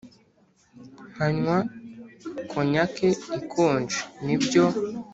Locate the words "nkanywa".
1.11-1.57